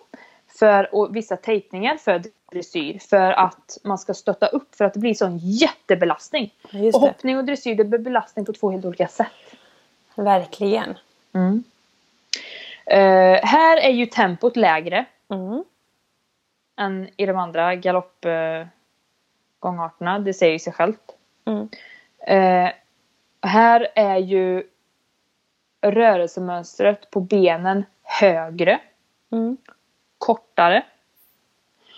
[0.58, 5.00] För, och vissa tejpningar för dressyr för att man ska stötta upp för att det
[5.00, 6.54] blir sån jättebelastning.
[6.70, 7.08] Just och det.
[7.08, 9.26] hoppning och dressyr det blir belastning på två helt olika sätt.
[10.14, 10.98] Verkligen.
[12.86, 15.64] Eh, här är ju tempot lägre Mm.
[16.76, 20.18] än i de andra galoppgångarterna.
[20.18, 21.12] det säger ju sig självt.
[21.44, 21.68] Mm.
[22.18, 22.70] Eh,
[23.42, 24.66] här är ju
[25.80, 28.80] rörelsemönstret på benen högre,
[29.32, 29.56] Mm.
[30.18, 30.82] kortare.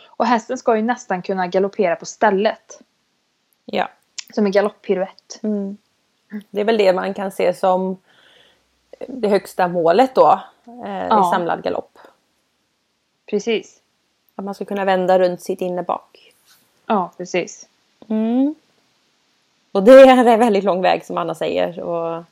[0.06, 2.80] Och hästen ska ju nästan kunna galoppera på stället.
[3.64, 3.88] Ja.
[4.34, 5.40] Som en galopppiruett.
[5.42, 5.76] Mm.
[6.50, 7.96] Det är väl det man kan se som
[9.08, 10.40] det högsta målet då
[10.84, 11.20] eh, Ja.
[11.20, 11.97] i samlad galopp.
[13.30, 13.80] Precis.
[14.36, 16.34] Att man ska kunna vända runt sitt innerbak.
[16.86, 17.68] Ja, precis.
[18.08, 18.54] Mm.
[19.72, 21.80] Och det är en väldigt lång väg som Anna säger.
[21.80, 22.24] Och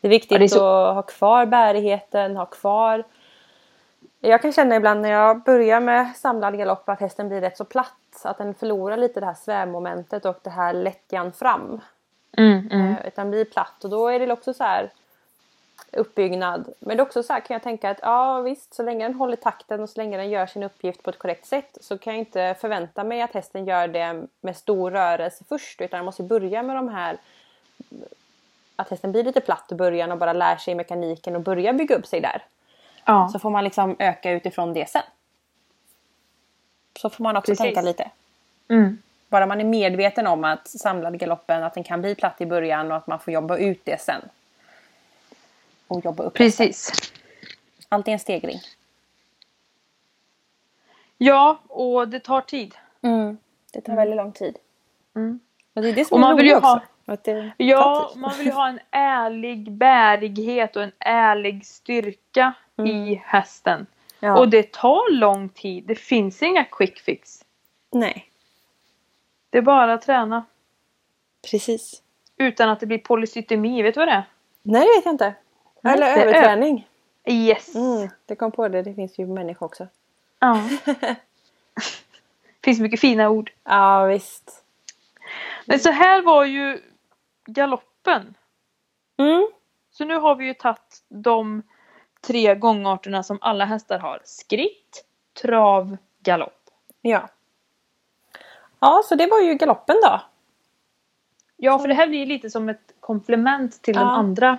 [0.00, 3.04] det är viktigt Ja, det är så- att ha kvar bärigheten, ha kvar...
[4.20, 7.64] Jag kan känna ibland när jag börjar med samlad galopp att hästen blir rätt så
[7.64, 7.94] platt.
[8.24, 11.80] Att den förlorar lite det här svävmomentet och det här lättjan fram.
[12.36, 12.90] Mm, mm.
[12.90, 14.90] Eh, Utan blir platt och då är det också så här
[15.92, 16.74] uppbyggnad.
[16.78, 19.14] Men det är också så här kan jag tänka att ja visst så länge den
[19.14, 22.12] håller takten och så länge den gör sin uppgift på ett korrekt sätt så kan
[22.12, 26.22] jag inte förvänta mig att hästen gör det med stor rörelse först utan jag måste
[26.22, 27.18] börja med de här
[28.76, 31.96] att hästen blir lite platt i början och bara lär sig mekaniken och börjar bygga
[31.96, 32.42] upp sig där.
[33.04, 33.28] Ja.
[33.32, 35.02] Så får man liksom öka utifrån det sen.
[36.98, 37.64] Så får man också Precis.
[37.64, 38.10] tänka lite.
[38.68, 38.98] Mm.
[39.28, 42.90] Bara man är medveten om att samlad galoppen, att den kan bli platt i början
[42.90, 44.22] och att man får jobba ut det sen.
[45.88, 46.34] Och jobba upp.
[46.34, 46.92] Precis.
[47.88, 48.58] Allt är en stegring.
[51.18, 52.74] Ja, och det tar tid.
[53.72, 54.58] Det tar väldigt lång tid.
[55.16, 55.40] Mm.
[55.74, 56.82] Och det är det som Och är man vill ju ha-
[57.56, 62.54] Ja, man vill ju ha en ärlig bärighet och en ärlig styrka
[62.86, 63.86] i hästen.
[64.20, 64.38] Ja.
[64.38, 65.84] Och det tar lång tid.
[65.86, 67.44] Det finns inga quick fix.
[67.92, 68.30] Nej,
[69.50, 70.44] Det är bara att träna.
[71.50, 72.02] precis.
[72.36, 73.82] Utan att det blir polycytemi.
[73.82, 74.24] Vet du vad det är?
[74.62, 75.34] Nej, det vet jag inte.
[75.88, 76.88] Eller överträning.
[77.24, 77.74] Yes.
[77.74, 78.82] Mm, det kom på det.
[78.82, 79.86] Det finns ju människor också.
[80.38, 80.62] Ja.
[82.64, 83.52] finns mycket fina ord.
[83.64, 84.64] Ja, visst.
[85.64, 86.80] Men så här var ju
[87.46, 88.34] galoppen.
[89.16, 89.48] Mm.
[89.90, 91.62] Så nu har vi ju tagit de
[92.20, 94.20] tre gångarterna som alla hästar har.
[94.24, 95.04] Skritt,
[95.42, 96.70] trav, galopp.
[97.00, 97.28] Ja.
[98.80, 100.20] Ja, så det var ju galoppen då.
[101.56, 104.06] Ja, för det här blir lite som ett komplement till de Ja.
[104.10, 104.58] andra.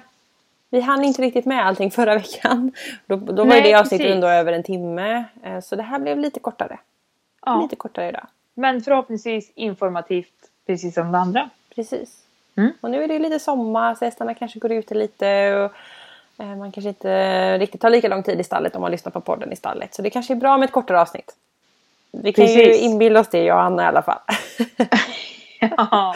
[0.70, 2.72] Vi hann inte riktigt med allting förra veckan.
[3.06, 4.16] Då, då var Nej, ju det avsnittet precis.
[4.16, 5.24] ändå över en timme.
[5.44, 6.80] Eh, Så det här blev lite kortare.
[7.46, 7.62] Ja.
[7.62, 8.28] Lite kortare idag.
[8.54, 10.34] Men förhoppningsvis informativt
[10.68, 11.50] precis som de andra.
[11.76, 12.24] Precis.
[12.58, 12.72] Mm.
[12.82, 15.56] Och nu är det lite sommar så hästarna kanske går ute lite.
[15.56, 19.12] Och eh, man kanske inte riktigt tar lika lång tid i stallet om man lyssnar
[19.12, 19.94] på podden i stallet.
[19.96, 21.36] Så det kanske är bra med ett kortare avsnitt.
[22.12, 22.82] Vi kan ju Precis.
[22.82, 24.20] inbilla oss det, jag och Anna i alla fall.
[25.78, 26.16] Ja.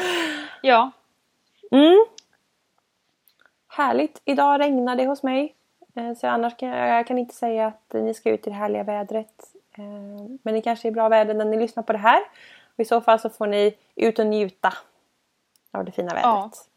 [0.61, 0.91] ja.
[1.71, 2.05] Mm.
[3.77, 4.21] Härligt.
[4.25, 5.55] Idag regnar det hos mig.
[5.95, 8.55] Eh, Så annars kan jag, jag kan inte säga att ni ska ut i det
[8.55, 9.53] härliga vädret.
[9.77, 9.83] Eh,
[10.43, 12.19] Men det kanske är bra väder när ni lyssnar på det här.
[12.75, 14.73] Och I så fall så får ni ut och njuta
[15.71, 16.67] av det fina vädret.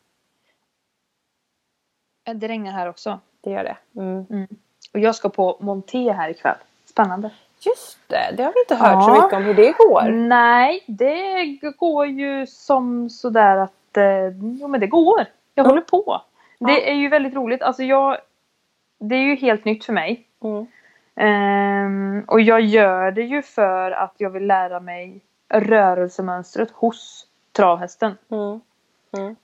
[2.24, 2.32] Ja.
[2.34, 3.18] Det regnar här också.
[3.40, 3.76] Det gör det.
[4.00, 4.46] Mm.
[4.92, 6.56] Och jag ska på Monté här ikväll.
[6.84, 7.30] Spännande.
[7.60, 9.22] Just det, det har vi inte hört så Ja.
[9.22, 10.02] mycket om hur det går.
[10.10, 11.44] Nej, det
[11.76, 13.96] går ju som sådär att...
[13.96, 14.28] Eh,
[14.60, 15.18] jo men det går.
[15.54, 15.70] Jag Ja.
[15.70, 16.20] håller på.
[16.58, 17.62] Det är ju väldigt roligt.
[17.62, 18.16] Alltså jag...
[18.98, 20.26] Det är ju helt nytt för mig.
[20.44, 20.66] Mm.
[21.16, 28.14] Ehm, och jag gör det ju för att jag vill lära mig rörelsemönstret hos travhästen.
[28.30, 29.36] Mm.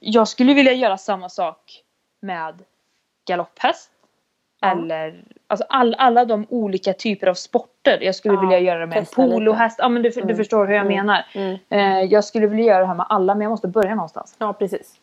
[0.00, 1.82] Jag skulle vilja göra samma sak
[2.20, 2.54] med
[3.26, 3.90] galopphäst.
[4.64, 7.98] Eller alltså all, alla de olika typer av sporter.
[8.02, 9.78] Jag skulle Ja, vilja göra det med en polohäst.
[9.78, 10.36] Ja men du, du Mm.
[10.36, 10.96] förstår hur jag Mm.
[10.96, 11.26] menar.
[11.34, 11.58] Mm.
[11.68, 14.34] Eh, jag skulle vilja göra det här med alla men jag måste börja någonstans.
[14.38, 14.94] Ja, precis.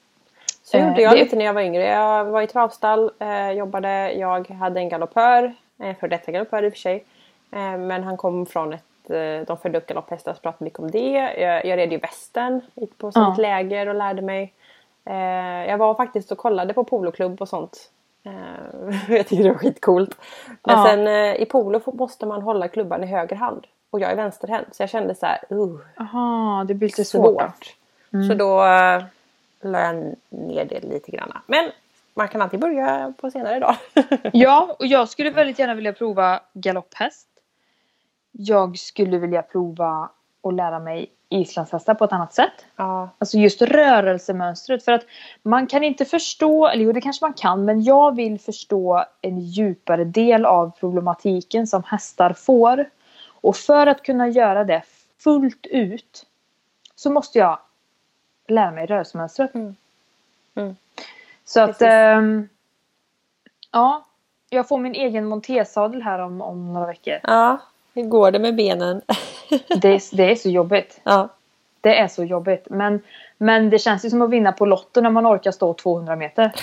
[0.71, 1.83] Så Eh, gjorde jag det- lite när jag var yngre.
[1.85, 4.11] Jag var i travstall, eh, jobbade.
[4.13, 7.03] Jag hade en galoppör, en för detta galoppör i och för sig.
[7.51, 10.91] Eh, men han kom från ett, eh, de födde upp galopphästar så pratade mycket om
[10.91, 11.09] det.
[11.39, 13.41] Jag, jag red ju västern gick på sånt Ja.
[13.41, 14.53] läger och lärde mig.
[15.05, 17.77] Eh, jag var faktiskt och kollade på poloklubb och sånt.
[18.25, 20.15] Eh, jag tycker det var skitcoolt.
[20.47, 20.85] Men Ja.
[20.85, 23.65] sen i polo måste man hålla klubban i höger hand.
[23.89, 27.41] Och jag är vänsterhänt så jag kände så här, uh, Jaha, det blir lite svårt.
[28.11, 28.27] svårt.
[28.27, 28.61] Så då
[29.61, 31.31] la jag ner det lite grann.
[31.47, 31.71] Men
[32.13, 33.75] man kan alltid börja på senare dag.
[34.33, 37.27] Ja, och jag skulle väldigt gärna vilja prova galopphäst.
[38.31, 40.09] Jag skulle vilja prova
[40.43, 42.65] att lära mig islandshästar på ett annat sätt.
[42.75, 43.09] ja.
[43.17, 44.85] Alltså just rörelsemönstret.
[44.85, 45.05] För att
[45.43, 49.39] man kan inte förstå, eller jo det kanske man kan, men jag vill förstå en
[49.39, 52.89] djupare del av problematiken som hästar får.
[53.41, 54.83] Och för att kunna göra det
[55.23, 56.25] fullt ut
[56.95, 57.59] så måste jag
[58.51, 59.55] lära mig rörelsemönstret.
[59.55, 59.75] Mm.
[60.55, 60.75] Mm.
[61.45, 61.87] Så att Precis.
[61.87, 62.49] ehm,
[63.71, 64.05] ja,
[64.49, 67.19] jag får min egen montesadel här om, om några veckor.
[67.23, 67.57] ja,
[67.93, 69.01] hur går det med benen?
[69.81, 70.99] Det är, det är så jobbigt.
[71.03, 71.29] ja.
[71.81, 72.67] Det är så jobbigt.
[72.69, 73.01] Men,
[73.37, 76.51] men det känns ju som att vinna på Lotto när man orkar stå 200 meter.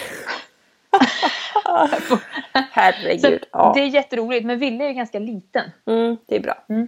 [2.09, 2.19] Så
[2.53, 3.45] Herregud.
[3.53, 3.73] Ja.
[3.75, 4.47] Det är jätteroligt.
[4.47, 5.71] Men Ville är ju ganska liten.
[5.87, 6.55] Mm, det är bra.
[6.69, 6.85] Eh,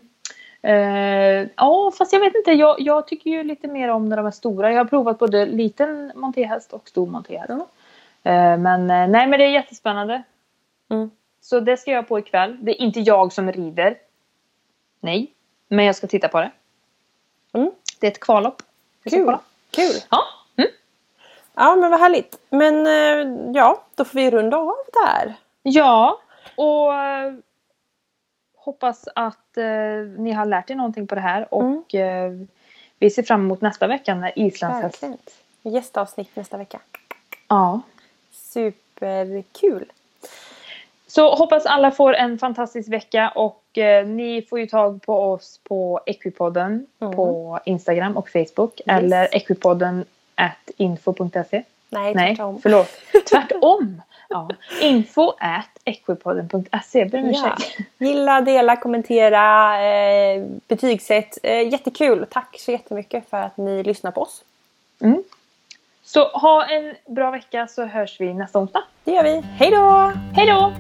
[1.57, 2.53] Ja, fast jag vet inte.
[2.53, 4.73] Jag, jag tycker ju lite mer om när de är stora.
[4.73, 7.49] Jag har provat både liten montéhäst och stor montéhäst.
[7.49, 7.67] Ja.
[8.31, 10.23] Eh, Men eh, nej, men det är jättespännande.
[10.91, 11.11] Mm.
[11.41, 12.57] Så det ska jag på ikväll.
[12.61, 13.97] Det är inte jag som rider.
[15.01, 15.33] Nej,
[15.69, 16.51] men jag ska titta på det.
[17.53, 17.71] Mm.
[18.01, 18.63] Det är ett kvallopp.
[19.11, 19.37] Kul.
[19.71, 19.95] Kul!
[20.11, 20.25] Ja.
[20.57, 20.71] Mm.
[21.55, 22.39] Ja men vad härligt.
[22.51, 25.35] Men eh, ja, då får vi runda av där.
[25.63, 26.21] Ja,
[26.57, 27.33] och eh,
[28.69, 29.64] hoppas att eh,
[30.19, 31.55] ni har lärt er någonting på det här.
[31.55, 32.33] Och eh,
[32.99, 35.03] vi ser fram emot nästa vecka när islandshäst...
[35.03, 35.19] Verkligen.
[35.62, 36.81] Gästavsnitt nästa vecka.
[37.49, 37.81] Ja.
[38.33, 39.93] Superkul!
[41.07, 45.61] Så hoppas alla får en fantastisk vecka och eh, ni får ju tag på oss
[45.64, 47.16] på Equipodden Mm.
[47.16, 50.05] på Instagram och Facebook eller equipodden
[50.35, 51.62] at info.se.
[51.91, 52.61] Nej, Nej, tvärtom.
[52.62, 52.89] förlåt.
[53.31, 54.03] Tvärtom!
[54.29, 54.49] Ja.
[54.81, 57.05] Info at equipodden.se.
[57.05, 57.57] Ber om Ja.
[57.99, 61.39] Gilla, dela, kommentera, eh, betygsätt.
[61.43, 62.26] Eh, jättekul!
[62.31, 64.43] Tack så jättemycket för att ni lyssnar på oss.
[65.01, 65.22] Mm.
[66.05, 68.83] Så ha en bra vecka så hörs vi nästa onsdag.
[69.05, 69.41] Det gör vi.
[69.59, 70.12] Hej då!
[70.35, 70.72] Hej då!